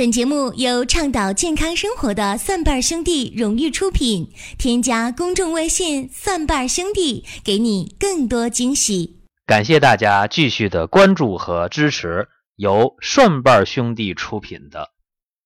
[0.00, 4.32] 本节目由倡导健康生活的蒜瓣兄弟荣誉出品。
[4.56, 9.20] 添加公众微信“蒜瓣兄弟”，给你更多惊喜。
[9.44, 14.84] 感谢大家继续的关注和支持，由蒜瓣兄弟出品的《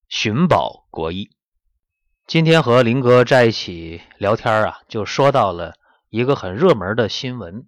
[0.09, 1.25] 寻宝国医》。
[2.29, 5.75] 今天和林哥在一起聊天啊，就说到了
[6.11, 7.67] 一个很热门的新闻：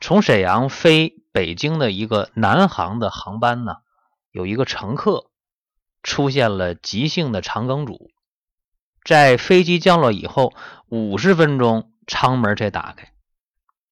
[0.00, 3.74] 从沈阳飞北京的一个南航的航班呢，
[4.32, 5.26] 有一个乘客。
[6.02, 8.10] 出现了急性的肠梗阻，
[9.04, 10.54] 在飞机降落以后
[10.88, 13.12] 五十分钟，舱门才打开。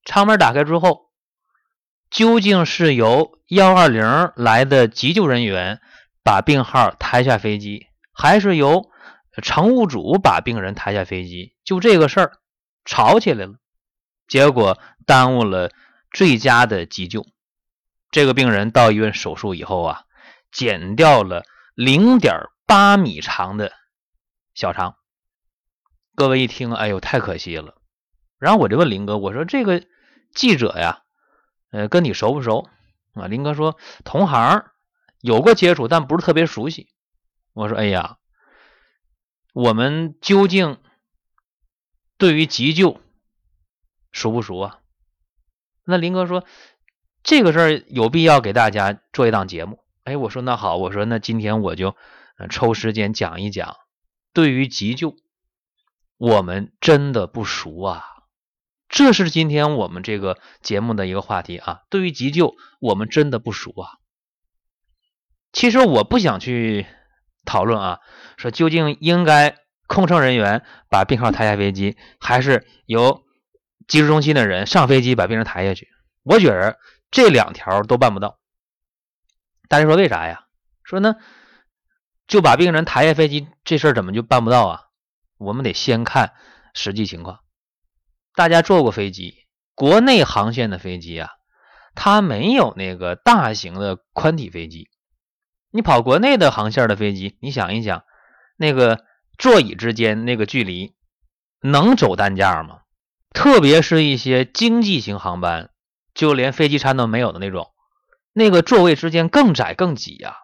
[0.05, 1.11] 舱门打开之后，
[2.11, 5.81] 究竟是由幺二零来的急救人员
[6.23, 8.91] 把病号抬下飞机，还是由
[9.43, 11.55] 乘务组把病人抬下飞机？
[11.65, 12.33] 就这个事儿
[12.87, 13.55] 吵起来了，
[14.27, 15.70] 结果耽误了
[16.11, 17.27] 最佳的急救。
[18.11, 20.05] 这个病人到医院手术以后啊，
[20.51, 21.45] 剪掉了。
[21.79, 23.73] 零点八米长的
[24.53, 24.97] 小肠，
[26.17, 27.81] 各位一听，哎呦，太可惜了。
[28.41, 29.87] 然后我就问林哥，我说这个
[30.35, 31.05] 记者呀，
[31.70, 32.69] 呃，跟你熟不熟
[33.15, 33.29] 啊？
[33.29, 34.65] 林哥说同行，
[35.20, 36.89] 有过接触，但不是特别熟悉。
[37.53, 38.19] 我说，哎呀，
[39.53, 40.81] 我们究竟
[42.17, 43.01] 对于急救
[44.11, 44.81] 熟不熟啊？
[45.85, 46.45] 那林哥说，
[47.23, 49.85] 这个事儿有必要给大家做一档节目。
[50.09, 51.95] 哎，我说那好，我说那今天我就
[52.48, 53.77] 抽时间讲一讲，
[54.33, 55.14] 对于急救，
[56.17, 58.06] 我们真的不熟啊，
[58.89, 61.81] 这是今天我们这个节目的一个话题啊。
[61.91, 64.01] 对于急救，我们真的不熟啊。
[65.53, 66.86] 其实我不想去
[67.45, 68.01] 讨论啊，
[68.39, 73.25] 说究竟应该空乘人员把病号抬下飞机，还是由
[73.86, 75.86] 急救中心的人上飞机把病人抬下去？
[76.23, 76.79] 我觉着
[77.11, 78.38] 这两条都办不到。
[79.69, 80.47] 大家说为啥呀？
[80.83, 81.16] 说呢，
[82.27, 84.84] 就把病人抬下飞机，这事儿怎么就办不到啊？
[85.36, 86.33] 我们得先看
[86.74, 87.41] 实际情况。
[88.34, 91.30] 大家坐过飞机，国内航线的飞机啊，
[91.95, 94.89] 它没有那个大型的宽体飞机。
[95.70, 98.05] 你跑国内的航线的飞机，你想一想，
[98.57, 99.05] 那个
[99.36, 100.95] 座椅之间那个距离
[101.61, 102.80] 能走担架吗？
[103.34, 105.70] 特别是一些经济型航班，
[106.14, 107.70] 就连飞机餐都没有的那种。
[108.39, 110.37] 那个座位之间更窄更挤呀。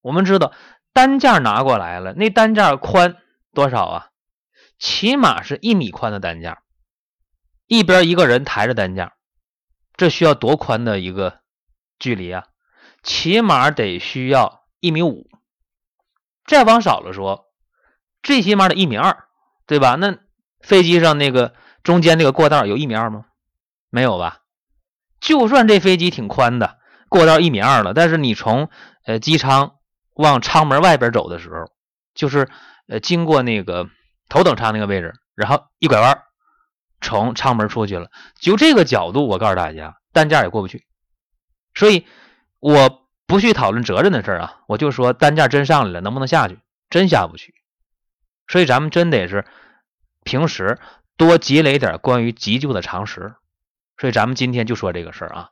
[0.00, 0.52] 我们知道
[0.92, 3.16] 担架拿过来了，那担架宽
[3.52, 4.06] 多少啊？
[4.78, 6.62] 起码是一米宽的担架，
[7.66, 9.14] 一边一个人抬着担架，
[9.96, 11.40] 这需要多宽的一个
[11.98, 12.46] 距离啊？
[13.02, 15.28] 起码得需要一米五，
[16.46, 17.46] 再往少了说，
[18.22, 19.24] 最起码得一米二，
[19.66, 19.96] 对吧？
[19.96, 20.18] 那
[20.60, 23.26] 飞机上那个中间那个过道有一米二吗？
[23.90, 24.40] 没有吧？
[25.20, 26.79] 就算这飞机挺宽的。
[27.10, 28.70] 过道一米二了，但是你从
[29.04, 29.74] 呃机舱
[30.14, 31.70] 往舱门外边走的时候，
[32.14, 32.48] 就是
[32.88, 33.90] 呃经过那个
[34.28, 36.22] 头等舱那个位置，然后一拐弯
[37.00, 40.86] 从舱门出去了，就这个角度，我告诉大家，担架也过不去。
[41.74, 42.06] 所以
[42.60, 46.58] 我不去讨论责任的事啊，我就说担架真上来了，能不能下去？
[46.90, 47.54] 真下不去。
[48.46, 49.44] 所以咱们真得是
[50.22, 50.78] 平时
[51.16, 53.34] 多积累点关于急救的常识。
[53.96, 55.50] 所以咱们今天就说这个事儿啊。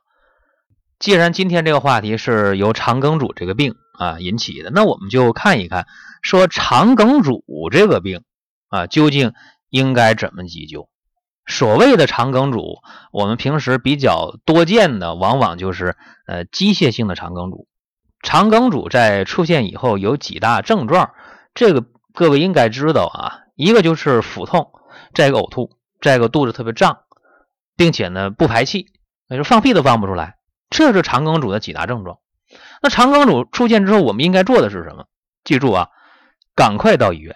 [0.99, 5.87] 既然今天这个话题是由肠梗阻这个病啊引起的，那我们就看一看，
[6.21, 8.23] 说肠梗阻这个病
[8.67, 9.33] 啊究竟
[9.69, 10.89] 应该怎么急救？
[11.45, 12.81] 所谓的肠梗阻，
[13.13, 15.95] 我们平时比较多见的，往往就是
[16.27, 17.67] 呃机械性的肠梗阻。
[18.21, 21.11] 肠梗阻在出现以后有几大症状，
[21.53, 24.73] 这个各位应该知道啊，一个就是腹痛，
[25.15, 26.99] 再一个呕吐，再一个肚子特别胀，
[27.77, 28.87] 并且呢不排气，
[29.29, 30.35] 那就放屁都放不出来。
[30.69, 32.19] 这是肠梗阻的几大症状。
[32.81, 35.05] 那肠梗阻出现之后，我们应该做的是什么？
[35.43, 35.89] 记住啊，
[36.55, 37.35] 赶快到医院。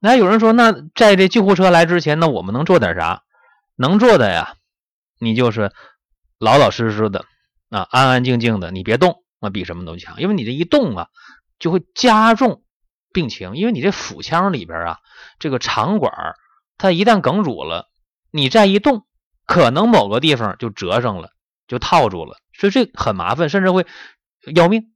[0.00, 3.22] 那有人说，那在这救护车来之前，那我们能做点啥？
[3.76, 4.54] 能做的呀，
[5.18, 5.72] 你就是
[6.38, 7.24] 老老实实的
[7.70, 10.20] 啊，安安静静的，你别动，那比什么都强。
[10.20, 11.08] 因为你这一动啊，
[11.58, 12.62] 就会加重
[13.12, 13.56] 病情。
[13.56, 14.98] 因为你这腹腔里边啊，
[15.38, 16.12] 这个肠管
[16.76, 17.88] 它一旦梗阻了，
[18.30, 19.06] 你再一动，
[19.46, 21.30] 可能某个地方就折上了，
[21.66, 22.36] 就套住了。
[22.58, 23.86] 所以这很麻烦，甚至会
[24.54, 24.92] 要命。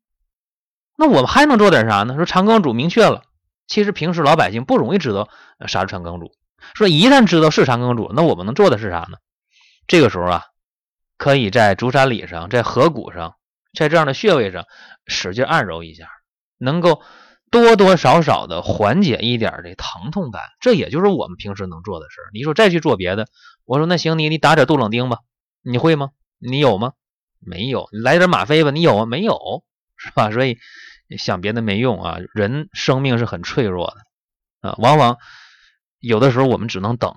[0.97, 2.17] 那我们还能做点啥呢？
[2.17, 3.23] 说肠梗阻明确了，
[3.67, 5.29] 其实平时老百姓不容易知道
[5.67, 6.33] 啥是肠梗阻。
[6.75, 9.19] 说一旦知道是肠梗阻，那我们能做的是啥呢？
[9.87, 10.45] 这个时候啊，
[11.17, 13.37] 可以在足三里上、在合谷上、
[13.73, 14.67] 在这样的穴位上
[15.07, 16.09] 使劲按揉一下，
[16.59, 17.01] 能够
[17.51, 20.43] 多多少少的缓解一点这疼痛感。
[20.61, 23.29] 这也就是我们平时能做的事你说再去做别的，
[23.65, 25.21] 我说那行，你你打点杜冷丁吧，
[25.63, 26.11] 你会吗？
[26.39, 26.93] 你有吗？
[27.41, 28.71] 没有，来点吗啡吧？
[28.71, 29.07] 你有吗？
[29.07, 29.65] 没有，
[29.97, 30.31] 是吧？
[30.31, 30.59] 所以
[31.17, 33.95] 想别的没用啊，人生命是很脆弱
[34.61, 35.17] 的啊，往往
[35.99, 37.17] 有的时候我们只能等。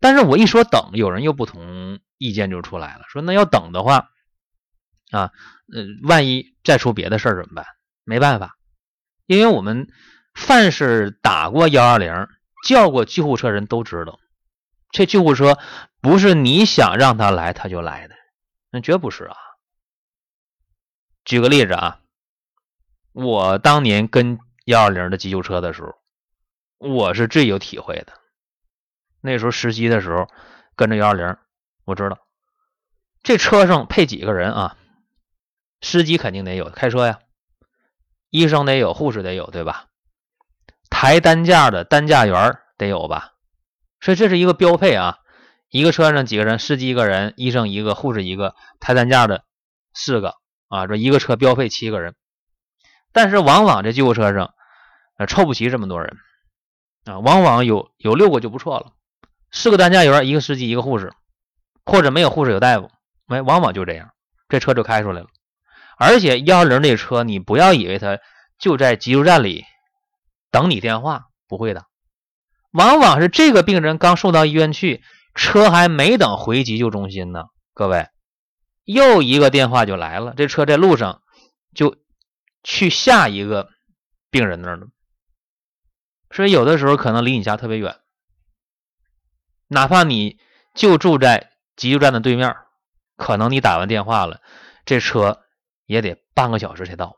[0.00, 4.10] 但是我一说等，有人又不同意见就出来了，说那要等的话
[5.10, 5.32] 啊，
[5.72, 7.66] 呃，万一再出别的事儿怎么办？
[8.04, 8.56] 没办法，
[9.26, 9.88] 因为我们
[10.34, 12.28] 凡是打过幺二零、
[12.66, 14.20] 叫过救护车人都知道，
[14.92, 15.58] 这救护车
[16.00, 18.14] 不是你想让他来他就来的，
[18.70, 19.36] 那绝不是啊。
[21.24, 22.00] 举个例子啊，
[23.12, 25.94] 我当年跟幺二零的急救车的时候，
[26.78, 28.12] 我是最有体会的。
[29.20, 30.28] 那时候实习的时候，
[30.76, 31.36] 跟着幺二零，
[31.84, 32.18] 我知道
[33.22, 34.76] 这车上配几个人啊？
[35.80, 37.20] 司机肯定得有，开车呀；
[38.30, 39.88] 医生得有，护士得有，对吧？
[40.90, 43.34] 抬担架的担架员得有吧？
[44.00, 45.18] 所以这是一个标配啊！
[45.70, 46.58] 一个车上几个人？
[46.58, 49.44] 司机一个人，医生一个，护士一个，抬担架的
[49.92, 50.34] 四个
[50.68, 50.86] 啊！
[50.86, 52.14] 这一个车标配七个人，
[53.12, 54.54] 但是往往这救护车上
[55.18, 56.16] 呃凑不齐这么多人
[57.04, 58.92] 啊，往往有有六个就不错了。
[59.50, 61.12] 四个担架员，一个司机，一个护士，
[61.84, 62.90] 或者没有护士有大夫，
[63.26, 64.10] 没，往往就这样，
[64.48, 65.28] 这车就开出来了。
[65.96, 68.18] 而且幺二零这车，你不要以为他
[68.58, 69.64] 就在急救站里
[70.50, 71.84] 等你电话，不会的，
[72.72, 75.02] 往往是这个病人刚送到医院去，
[75.38, 78.08] 车还没等回急救中心呢，各位，
[78.82, 81.22] 又一个电话就来了，这车在路上
[81.74, 81.96] 就
[82.64, 83.70] 去下一个
[84.30, 84.88] 病人那儿了。
[86.32, 88.00] 所以有的时候可能离你家特别远。
[89.68, 90.40] 哪怕你
[90.74, 92.56] 就住在急救站的对面，
[93.16, 94.40] 可能你打完电话了，
[94.84, 95.44] 这车
[95.86, 97.16] 也得半个小时才到。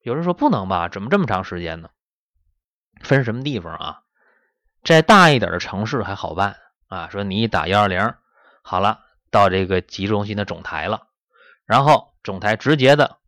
[0.00, 0.88] 有人说不能吧？
[0.88, 1.90] 怎么这么长时间呢？
[3.02, 4.02] 分什么地方啊？
[4.84, 8.14] 在大一点的城市还好办啊，说你一打幺二零，
[8.62, 9.00] 好了，
[9.30, 11.08] 到这个急救中心的总台了，
[11.64, 13.18] 然后总台直接的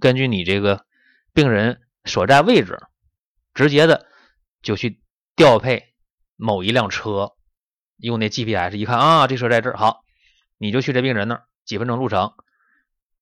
[0.00, 0.84] 根据你这个
[1.32, 2.78] 病人所在位置，
[3.54, 4.06] 直接的
[4.62, 5.02] 就去
[5.34, 5.94] 调配
[6.36, 7.32] 某一辆车。
[7.98, 10.04] 用那 GPS 一看啊，这车在这儿，好，
[10.58, 12.34] 你就去这病人那儿，几分钟路程，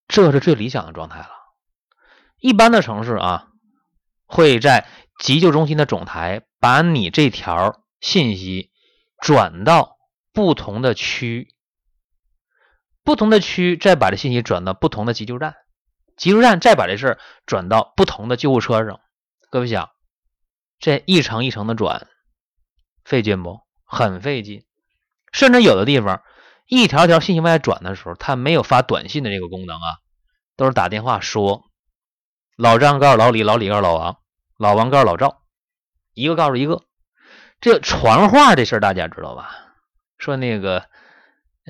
[0.08, 1.30] 这是最理想的状态了。
[2.40, 3.50] 一般的城市啊，
[4.26, 4.88] 会在
[5.20, 8.72] 急救中心的总台把你这条信息
[9.20, 9.96] 转到
[10.32, 11.54] 不同的区，
[13.02, 15.56] 不同的区再把这信息转到不同的急救站，
[16.16, 19.00] 急救站再把这事转到不同的救护车上。
[19.50, 19.90] 各位想，
[20.78, 22.08] 这一层一层的转，
[23.04, 23.60] 费劲不？
[23.84, 24.64] 很费劲，
[25.32, 26.22] 甚至有的地方
[26.66, 29.98] 一条条信息往外转的时候，它没有发短信的这个功能啊，
[30.56, 31.64] 都是打电话说。
[32.56, 34.18] 老张告诉老李，老李告诉老王，
[34.58, 35.42] 老王告诉老赵，
[36.12, 36.82] 一个告诉一个。
[37.64, 39.48] 这传话这事儿大家知道吧？
[40.18, 40.86] 说那个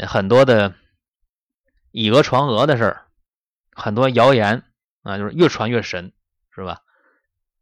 [0.08, 0.74] 很多的
[1.92, 3.06] 以讹传讹的事儿，
[3.70, 4.64] 很多谣言
[5.04, 6.12] 啊，就是越传越神，
[6.52, 6.80] 是吧？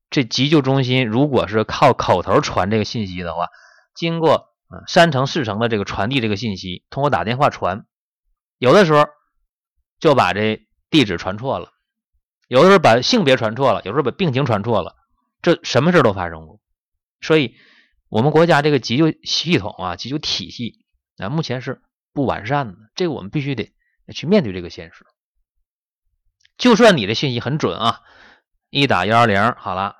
[0.08, 3.48] 这急救中心如果是靠口头传这个信息的话，
[3.94, 7.84] 经过啊三层四层的这个传递这个信息，通过打电话传，
[8.56, 9.08] 有的时候
[10.00, 11.70] 就把这地址传错了，
[12.48, 14.96] 有的时候把性别传错了，有时候把病情传错了，
[15.42, 16.60] 这什么事都发生过。
[17.20, 17.54] 所以，
[18.12, 20.84] 我们国家这个急救系统啊，急救体系
[21.16, 21.80] 啊，目前是
[22.12, 22.74] 不完善的。
[22.94, 23.72] 这个我们必须得
[24.12, 25.06] 去面对这个现实。
[26.58, 28.02] 就算你的信息很准啊，
[28.68, 29.96] 一打幺二零好了，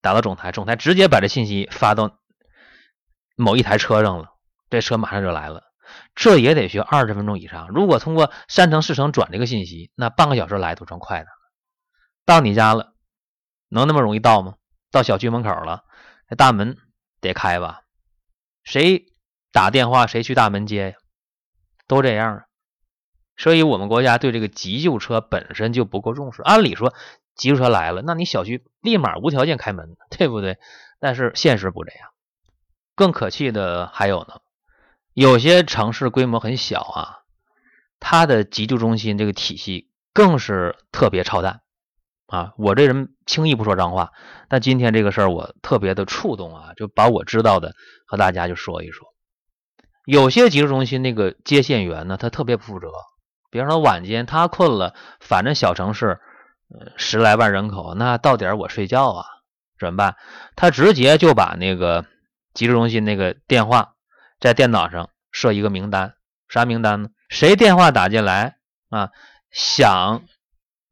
[0.00, 2.18] 打到总台，总台直接把这信息发到。
[3.36, 4.30] 某一台车上了，
[4.68, 5.62] 这车马上就来了，
[6.16, 7.68] 这也得需要二十分钟以上。
[7.68, 11.28] 如果通过三层四层转这个信息，那半个小时来都算快的。
[12.24, 12.94] 到你家了，
[13.68, 14.56] 能那么容易到吗？
[14.90, 15.84] 到小区门口了，
[16.28, 16.78] 那大门
[17.24, 17.80] 得开吧？
[18.62, 19.06] 谁
[19.52, 20.96] 打电话谁去大门接呀？
[21.88, 22.44] 都这样啊。
[23.36, 26.40] 所以我们国家对这个急救车本身就不够重视。
[26.42, 26.94] 按理说
[27.34, 30.58] 急救车来了，那你小区立马无条件开门，对不对？
[31.00, 32.10] 但是现实不这样。
[32.94, 34.40] 更可气的还有呢，
[35.14, 37.18] 有些城市规模很小啊，
[37.98, 41.62] 它的急救中心这个体系更是特别操蛋
[42.26, 42.52] 啊！
[42.56, 44.12] 我这人轻易不说脏话，
[44.48, 47.74] 但今天这个事儿我特别的触动啊，就把我知道的
[48.06, 49.06] 和大家就说一说。
[50.06, 52.88] 有些急救中心那个接线员呢，他特别不负责，
[53.50, 56.20] 比方说晚间他困了，反正小城市，
[56.68, 59.24] 呃十来万人口，那到点我睡觉啊，
[59.78, 60.16] 怎么办？
[60.56, 62.04] 他直接就把那个。
[62.54, 63.94] 急救中心那个电话，
[64.38, 66.14] 在电脑上设一个名单，
[66.46, 67.08] 啥名单呢？
[67.28, 68.58] 谁电话打进来
[68.90, 69.10] 啊？
[69.50, 70.22] 响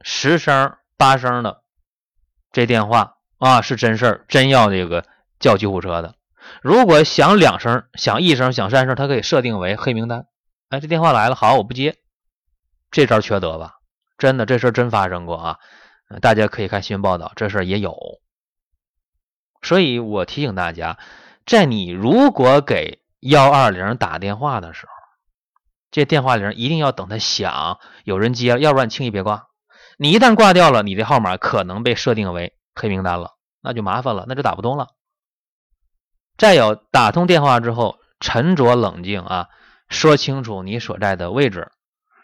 [0.00, 1.64] 十声、八声的
[2.52, 5.04] 这电话啊，是真事儿，真要这个
[5.40, 6.14] 叫救护车的。
[6.62, 10.26] 如果响两声、响一声、响三声，它可以设定为黑名单。
[10.68, 11.96] 哎，这电话来了，好，我不接。
[12.92, 13.80] 这招缺德吧？
[14.16, 15.58] 真的，这事儿真发生过啊！
[16.20, 17.96] 大家可以看新闻报道，这事儿也有。
[19.60, 20.98] 所以我提醒大家，
[21.44, 24.92] 在你如果给幺二零打电话的时候，
[25.90, 29.48] 这电话铃一定要等它响，有人接，要不然轻易别挂。
[30.02, 34.88] 你一旦挂掉了，你的号码可能被设定为黑名单了，那就麻烦了，那就打不通了。
[36.36, 39.48] 再有，打通电话之后，沉着冷静啊，
[39.88, 41.70] 说清楚你所在的位置，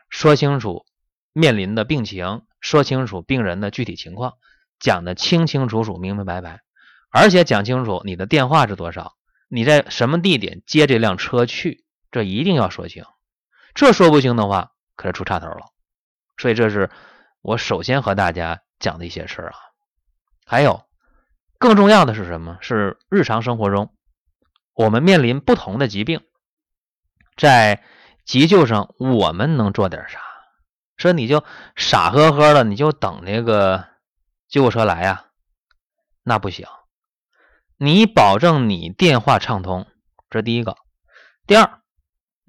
[0.08, 0.86] 说清楚
[1.32, 4.32] 面临的病情，说清楚病人的具体情况，
[4.80, 6.62] 讲的清清楚楚、明明白白，
[7.12, 9.12] 而且讲清楚你的电话是多少，
[9.48, 13.04] 你在什么地点接这辆车去，这一定要说清。
[13.72, 15.66] 这说不清的话，可是出岔头了。
[16.38, 16.90] 所以这是
[17.40, 19.56] 我首先和大家讲的一些事儿啊。
[20.44, 20.84] 还有
[21.58, 22.58] 更重要的是什么？
[22.60, 23.92] 是日常生活中
[24.74, 26.22] 我们面临不同的疾病，
[27.36, 27.82] 在
[28.24, 30.20] 急救上我们能做点啥？
[30.96, 31.44] 说你就
[31.76, 33.84] 傻呵呵的，你就等那个
[34.48, 35.26] 救护车来呀？
[36.22, 36.66] 那不行。
[37.76, 39.86] 你保证你电话畅通，
[40.30, 40.76] 这第一个。
[41.46, 41.80] 第二。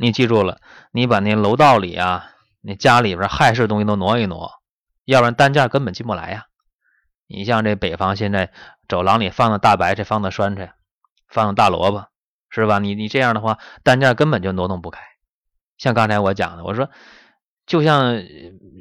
[0.01, 0.61] 你记住了，
[0.93, 2.31] 你把那楼道里啊，
[2.61, 4.58] 那家里边碍事东西都挪一挪，
[5.11, 6.45] 要不然担架根本进不来呀。
[7.27, 8.51] 你像这北方现在
[8.87, 10.73] 走廊里放的大白菜，放的酸菜，
[11.27, 12.07] 放的大萝卜，
[12.49, 12.79] 是吧？
[12.79, 15.01] 你你这样的话，担架根本就挪动不开。
[15.77, 16.89] 像刚才我讲的，我说
[17.65, 18.23] 就像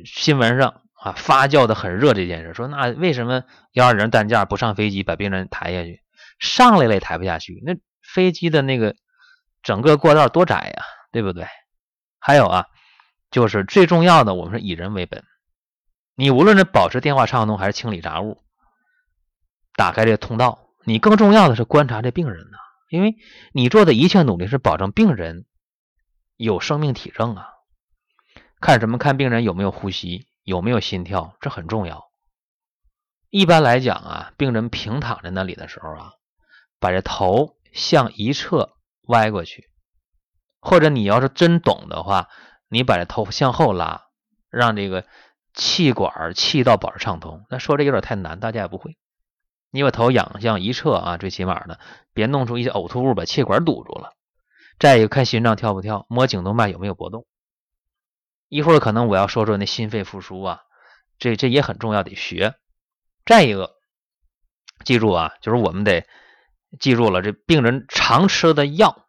[0.05, 6.03] 新闻上啊发酵的很热这件事，说那为什么幺二零担架不上飞机把病人抬下去？
[6.39, 8.95] 上来了也抬不下去，那飞机的那个
[9.63, 10.85] 整个过道多窄呀！
[11.11, 11.47] 对不对？
[12.19, 12.67] 还有啊，
[13.31, 15.25] 就是最重要的，我们是以人为本。
[16.21, 18.43] 你无论是保持电话畅通，还是清理杂物，
[19.77, 22.59] 打开这个通道，你更重要的是观察这病人呢。
[22.91, 23.15] 因为
[23.53, 25.47] 你做的一切努力是保证病人
[26.37, 27.51] 有生命体征啊。
[28.61, 28.99] 看什么？
[28.99, 32.11] 看病人有没有呼吸，有没有心跳，这很重要。
[33.31, 36.15] 一般来讲啊，病人平躺在那里的时候啊，
[36.81, 38.73] 把这头向一侧
[39.07, 39.71] 歪过去。
[40.61, 42.27] 或者你要是真懂的话，
[42.69, 44.07] 你把这头向后拉，
[44.51, 45.07] 让这个
[45.59, 47.45] 气管气道保持畅通。
[47.51, 48.97] 那说这有点太难，大家也不会。
[49.71, 51.79] 你把头仰向一侧啊，最起码的
[52.15, 54.15] 别弄出一些呕吐物把气管堵住了。
[54.79, 57.27] 再一个，看心脏跳不跳，摸颈动脉有没有搏动。
[58.49, 60.61] 一会儿可能我要说说那心肺复苏啊，
[61.19, 62.55] 这这也很重要，得学。
[63.27, 63.75] 再一个，
[64.85, 66.07] 记住啊，就是我们得
[66.79, 69.05] 记住了，这病人常吃的药。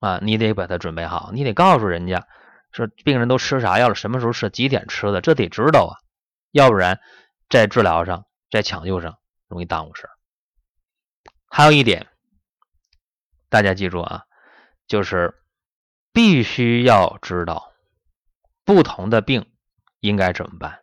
[0.00, 2.28] 啊，你得把它准备好，你得告诉人家
[2.74, 5.94] 说病人都吃啥药了，什么时候吃，几点吃的，这得知道啊，
[6.50, 7.00] 要不然
[7.48, 10.10] 在治疗上、在抢救上容易耽误事
[11.46, 12.08] 还有一点，
[13.48, 14.24] 大家记住啊，
[14.88, 15.34] 就是
[16.12, 17.72] 必须要知道
[18.64, 19.52] 不同的病
[20.00, 20.82] 应该怎么办。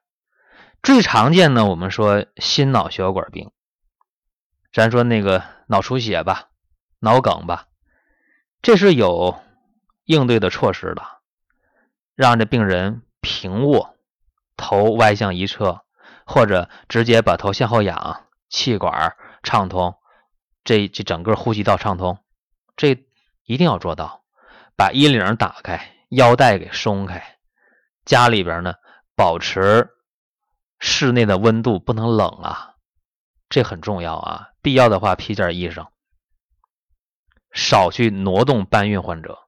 [0.81, 3.51] 最常见的，我们说心脑血管病，
[4.71, 6.47] 咱说那个脑出血吧，
[6.99, 7.67] 脑梗吧。
[8.61, 9.41] 这是有
[10.05, 11.20] 应对的措施的，
[12.15, 13.95] 让这病人平卧，
[14.57, 15.81] 头歪向一侧，
[16.25, 19.95] 或者直接把头向后仰，气管畅通，
[20.63, 22.19] 这这整个呼吸道畅通，
[22.75, 23.05] 这
[23.43, 24.23] 一定要做到。
[24.75, 27.37] 把衣领打开，腰带给松开，
[28.03, 28.73] 家里边呢
[29.15, 29.89] 保持
[30.79, 32.75] 室内的温度不能冷啊，
[33.49, 34.49] 这很重要啊。
[34.61, 35.87] 必要的话披件衣裳。
[37.51, 39.39] 少去挪动搬运患者，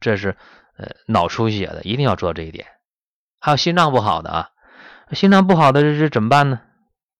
[0.00, 0.36] 这是
[0.76, 2.66] 呃脑出血的一定要做这一点。
[3.38, 4.50] 还有心脏不好的啊，
[5.12, 6.60] 心脏不好的这是怎么办呢？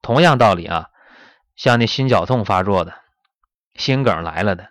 [0.00, 0.88] 同样道理啊，
[1.56, 2.94] 像那心绞痛发作的、
[3.74, 4.70] 心梗来了的，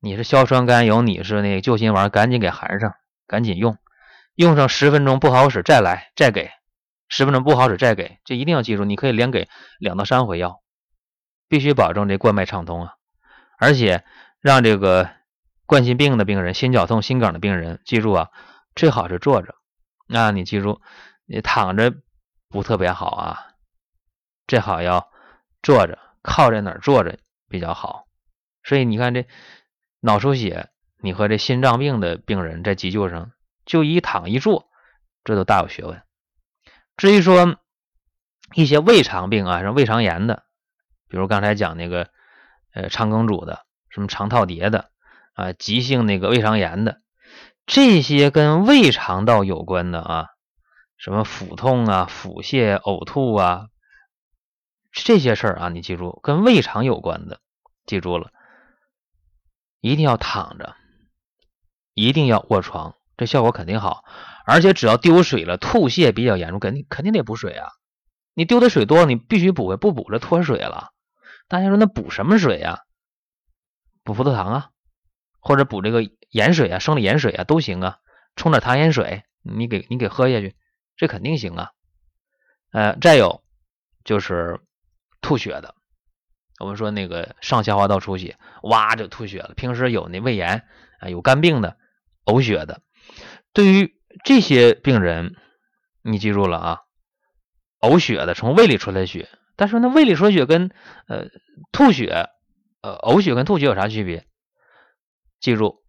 [0.00, 2.94] 你是硝酸甘油，你是那救心丸，赶紧给含上，
[3.26, 3.76] 赶紧用，
[4.34, 6.50] 用上十分钟不好使再来再给，
[7.08, 10.60] 十分钟不好使再给，这一定要记住，你可以连给两到三回药，
[11.48, 12.94] 必须保证这冠脉畅通啊，
[13.58, 14.04] 而且。
[14.42, 15.10] 让这个
[15.66, 18.30] 冠心病的病人、心绞痛、心梗的病人记住啊，
[18.74, 19.54] 最好是坐着。
[20.08, 20.80] 那你记住，
[21.26, 21.92] 你躺着
[22.48, 23.46] 不特别好啊，
[24.46, 25.10] 最好要
[25.62, 27.18] 坐着，靠在哪儿坐着
[27.48, 28.06] 比较好。
[28.62, 29.26] 所以你看这
[30.00, 30.70] 脑出血，
[31.02, 33.32] 你和这心脏病的病人在急救上
[33.64, 34.68] 就一躺一坐，
[35.24, 36.02] 这都大有学问。
[36.96, 37.58] 至于说
[38.54, 40.44] 一些胃肠病啊，像胃肠炎的，
[41.08, 42.10] 比如刚才讲那个
[42.72, 43.66] 呃肠梗阻的。
[43.88, 44.90] 什么肠套叠的
[45.36, 47.02] 啊，急性那个胃肠炎的，
[47.66, 50.26] 这些跟胃肠道有关的啊，
[50.96, 53.68] 什么腹痛啊、腹泻、呕吐啊，
[54.90, 57.40] 这些事儿啊，你记住，跟胃肠有关的，
[57.84, 58.32] 记住了，
[59.80, 60.74] 一定要躺着，
[61.92, 64.04] 一定要卧床，这效果肯定好。
[64.46, 67.68] 而且只要丢水了、吐泻比较严重，肯定肯定得补水啊。
[68.32, 70.92] 你丢的水多，你必须补，不补这脱水了。
[71.48, 72.80] 大家说那补什么水呀？
[74.04, 74.70] 补葡萄糖啊，
[75.46, 77.98] 或者补这个盐水啊，生理盐水啊都行啊，
[78.34, 80.56] 冲点糖盐水，你给你给喝下去，
[80.96, 81.70] 这肯定行啊。
[82.72, 83.44] 呃，再有
[84.02, 84.58] 就是
[85.20, 85.76] 吐血的，
[86.58, 89.54] 我们说那个上消化道出血，哇就吐血了。
[89.54, 90.64] 平时有那胃炎
[90.98, 91.76] 啊，有肝病的，
[92.24, 92.82] 呕血的，
[93.52, 95.36] 对于这些病人，
[96.02, 96.80] 你记住了啊。
[97.80, 100.72] 呕血的，从胃里出来血，但是那胃里出血跟
[101.06, 101.28] 呃
[101.70, 102.30] 吐血，
[102.80, 104.26] 呃呕血跟吐血有啥区别？
[105.40, 105.82] 记住，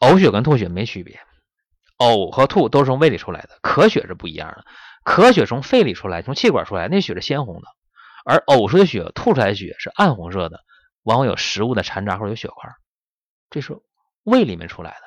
[0.00, 1.20] 呕血跟吐血没区别，
[1.98, 4.64] 呕和吐都是从胃里出来的，咳血是不一样的，
[5.04, 7.68] 咳血从肺里出来，从气管出来，那血是鲜红的，
[8.24, 10.64] 而呕出的血、吐出来的血是暗红色的，
[11.02, 12.70] 往往有食物的残渣或者有血块，
[13.50, 13.76] 这是
[14.24, 15.02] 胃里面出来的，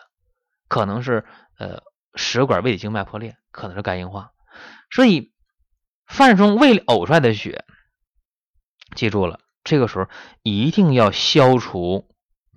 [0.68, 1.26] 可能是
[1.58, 1.82] 呃
[2.16, 4.32] 食管胃里静脉破裂，可能是肝硬化。
[4.90, 5.34] 所以，
[6.06, 7.64] 饭从胃里呕出来的血，
[8.96, 10.08] 记住了，这个时候
[10.44, 12.10] 一定要消除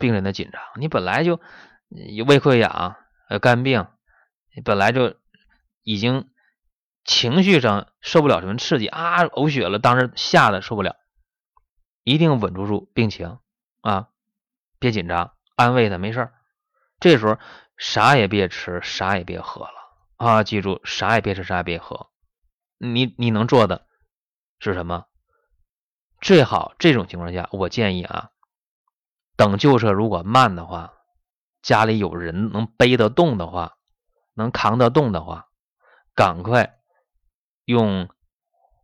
[0.05, 0.61] 病人的紧张。
[0.77, 1.41] 你本来就
[1.89, 2.97] 有胃溃疡、
[3.31, 3.87] 呃肝病，
[4.55, 5.17] 你本来就
[5.83, 6.29] 已经
[7.05, 10.97] 情绪上受不了什么刺激啊，呕血了，当时吓得受不了，
[12.03, 13.39] 一定稳住住病情
[13.81, 14.09] 啊，
[14.79, 16.35] 别紧张，安慰他没事儿。
[17.01, 17.39] 这时候
[17.79, 19.75] 啥也别吃，啥也别喝了
[20.19, 22.11] 啊，记住，啥也别吃，啥也别喝。
[22.77, 23.87] 你你能做的
[24.59, 25.07] 是什么？
[26.21, 28.31] 最好这种情况下，我建议啊，
[29.37, 30.93] 等救护车如果慢的话，
[31.63, 33.75] 家里有人能背得动的话，
[34.35, 35.49] 能扛得动的话，
[36.15, 36.79] 赶快
[37.65, 38.09] 用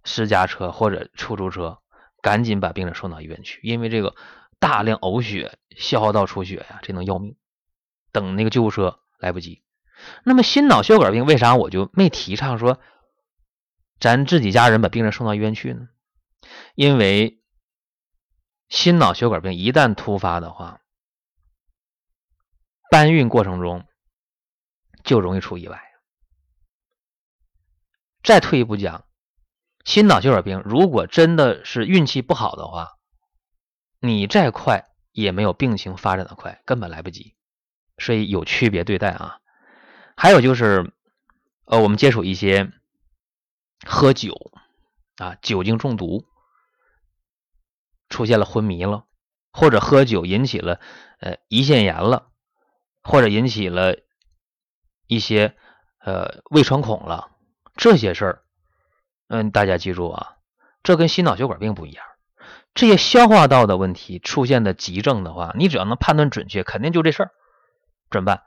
[0.04, 1.78] 私家车或者出租车，
[2.22, 3.60] 赶紧把病人送到医院去。
[3.62, 4.14] 因为这个
[4.58, 7.36] 大量呕血、消化道出血呀，这能要命。
[8.12, 9.62] 等那个救护车来不及。
[10.24, 12.78] 那么心脑血管病为啥我就没提倡说？
[14.00, 15.88] 咱自己家人把病人送到医院去呢，
[16.74, 17.39] 因为
[18.70, 20.80] 心脑血管病一旦突发的话，
[22.90, 23.84] 搬运过程中
[25.04, 25.82] 就容易出意外。
[28.22, 29.04] 再退一步讲，
[29.84, 32.96] 心脑血管病如果真的是运气不好的话，
[33.98, 37.34] 你再快也没有病情发展的快，根本来不及。
[37.98, 39.40] 所以有区别对待啊。
[40.16, 40.92] 还有就是，
[41.66, 42.72] 呃，我们接触一些。
[43.86, 44.52] 喝酒
[45.16, 46.26] 啊，酒精中毒，
[48.10, 49.04] 出现了昏迷了，
[49.52, 50.78] 或者喝酒引起了
[51.20, 52.26] 呃胰腺炎了，
[53.02, 53.96] 或者引起了
[55.06, 55.56] 一些
[56.00, 57.30] 呃胃穿孔了，
[57.76, 58.42] 这些事儿，
[59.28, 60.36] 嗯，大家记住啊，
[60.82, 62.04] 这跟心脑血管病不一样。
[62.74, 67.30] 这些消化道的问题出现的急症的话，你只要能判断准确，肯定就这事儿，
[68.10, 68.42] 怎么办？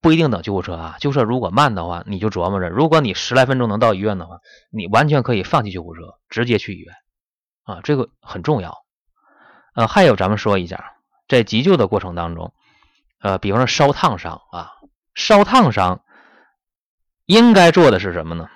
[0.00, 6.94] 不一定等救护车啊，救护车如果慢的话，你就琢磨着，如果你十来分钟能到医院的话，你完全可以放弃救护车，直接去医院
[7.66, 8.78] 啊，这个很重要。
[9.74, 10.94] 呃，还有咱们说一下，
[11.28, 12.54] 在急救的过程当中，
[13.20, 14.72] 呃，比方说烧烫伤啊，
[15.14, 16.02] 烧烫伤
[17.26, 18.48] 应该做的是什么呢？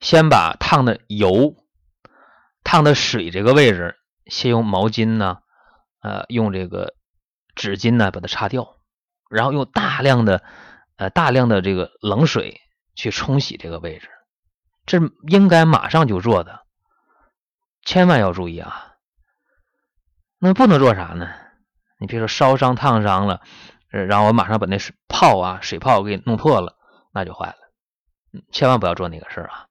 [0.00, 1.54] 先把烫的油、
[2.64, 3.96] 烫的水这个位置，
[4.26, 5.38] 先用毛巾呢，
[6.00, 6.94] 呃，用这个
[7.54, 8.74] 纸巾呢把它擦掉。
[9.28, 10.44] 然后用大量的
[10.96, 12.60] 呃大量的这个冷水
[12.94, 14.08] 去冲洗这个位置，
[14.86, 16.65] 这应该马上就做的，
[17.86, 18.96] 千万要注意啊。
[20.38, 21.30] 那不能做啥呢？
[21.98, 23.40] 你比如说烧伤烫伤了，
[23.88, 26.76] 然后我马上把那水泡啊水泡给弄破了，
[27.10, 27.56] 那就坏了。
[28.52, 29.66] 千万不要做那个事儿啊。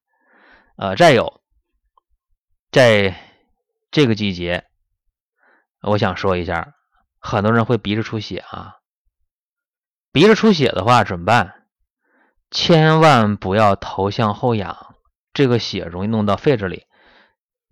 [0.77, 1.41] 呃，再有，
[2.71, 3.15] 在
[3.91, 4.65] 这个季节，
[5.81, 6.73] 我想说一下，
[7.19, 8.77] 很多人会鼻子出血啊。
[10.11, 11.67] 鼻子出血的话怎么办？
[12.49, 14.95] 千万不要头向后仰，
[15.33, 16.87] 这个血容易弄到肺子里，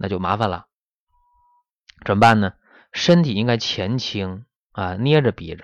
[0.04, 0.68] 那就麻烦了。
[2.04, 2.56] 怎么办呢？
[2.92, 5.63] 身体应该前倾啊，捏着鼻子，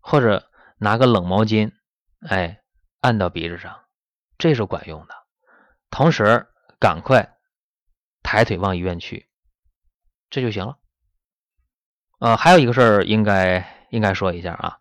[0.00, 1.72] 或者拿个冷毛巾，
[2.26, 2.62] 哎，
[3.02, 3.82] 按到鼻子上，
[4.38, 5.14] 这是管用的。
[5.90, 6.46] 同时，
[6.80, 7.36] 赶快
[8.22, 9.28] 抬腿往医院去，
[10.30, 10.78] 这就行了。
[12.20, 14.78] 呃，还有一个事儿应该应该说一下啊。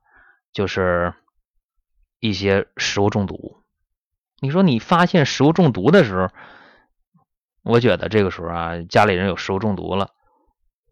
[0.53, 1.13] 就是
[2.19, 3.65] 一些食物中毒，
[4.39, 6.33] 你说你发现食物中毒的时候，
[7.63, 10.11] 我觉得这个时候啊，家里人有食物中毒了，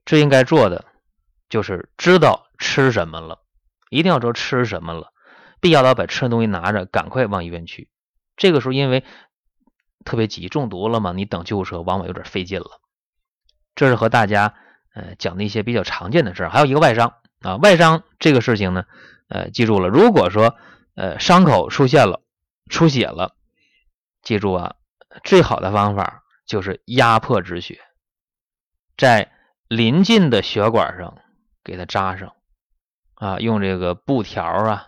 [0.06, 0.86] 最应该做的
[1.50, 3.40] 就是知道吃什么了，
[3.90, 5.12] 一定要知道吃什么了，
[5.60, 7.90] 必要的把吃的东西拿着，赶快往医院去。
[8.38, 9.04] 这个时候因为
[10.06, 12.82] 特别急，中毒了嘛，你等救护车往往有点费劲了。
[13.76, 14.54] 这是和大家
[14.94, 18.86] 呃讲的一些比较常见的事儿，还有一个外伤啊，外伤这个事情呢。
[19.28, 20.56] 呃，记住了，如果说
[20.96, 22.22] 呃伤口出现了
[22.68, 23.36] 出血了，
[24.24, 24.76] 记住啊，
[25.24, 27.80] 最好的方法就是压迫止血，
[28.98, 29.32] 在
[29.68, 31.22] 临近的血管上
[31.64, 32.36] 给它扎上，
[33.14, 34.88] 啊，用这个布条啊，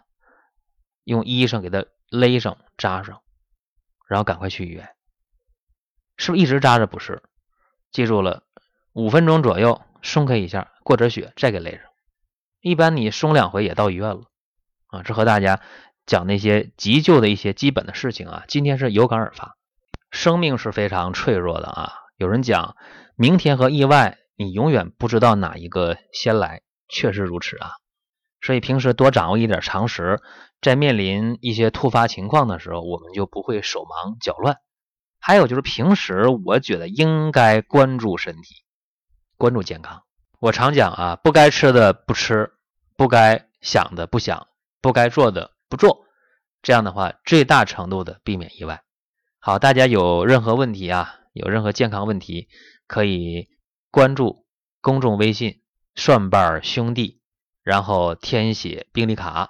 [1.03, 3.21] 用衣裳给它勒上扎上，
[4.07, 4.89] 然后赶快去医院。
[6.17, 6.87] 是不是一直扎着？
[6.87, 7.21] 不是，
[7.91, 8.41] 记住了，
[8.93, 11.81] 五分钟左右松开一下，过点血再给勒上。
[12.59, 14.23] 一般你松两回也到医院了，
[14.87, 15.61] 啊，这和大家
[16.07, 18.45] 讲那些急救的一些基本的事情啊。
[18.47, 19.57] 今天是有感而发，
[20.11, 21.93] 生命是非常脆弱的啊。
[22.17, 22.75] 有人讲，
[23.15, 27.71] 明天和意外，你永远不知道哪一个先来，确实如此啊。
[28.41, 30.19] 所以平时多掌握一点常识，
[30.61, 34.57] 在面临一些突发情况的时候，我们就不会手忙脚乱。
[35.19, 38.63] 还有就是平时我觉得应该关注身体，
[39.37, 40.03] 关注健康。
[40.39, 42.51] 我常讲啊，不该吃的不吃，
[42.97, 44.47] 不该想的不想，
[44.81, 46.05] 不该做的不做，
[46.63, 48.81] 这样的话最大程度的避免意外。
[49.43, 52.47] 好，大家有任何问题啊，有任何健康问题，
[52.85, 53.49] 可以
[53.89, 54.45] 关注
[54.81, 55.63] 公众微信
[55.95, 57.21] “蒜瓣兄弟”，
[57.63, 59.49] 然后填写病历卡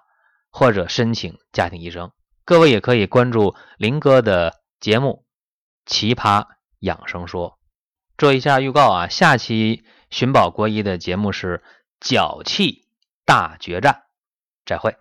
[0.50, 2.14] 或者申请家庭医生。
[2.46, 5.26] 各位也可以关注林哥的节目
[5.92, 6.48] 《奇葩
[6.80, 7.50] 养生说》。
[8.18, 9.84] 做一下预告啊，下期。
[10.10, 11.64] 寻宝国医的节目是
[12.02, 12.90] 脚气
[13.24, 14.04] 大决战，
[14.66, 15.01] 再会。